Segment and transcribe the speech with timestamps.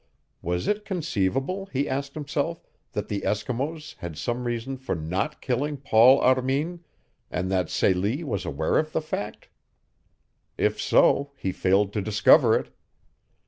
[0.41, 5.77] Was it conceivable, he asked himself, that the Eskimos had some reason for NOT killing
[5.77, 6.83] Paul Armin,
[7.29, 9.49] and that Celie was aware of the fact?
[10.57, 12.75] If so he failed to discover it.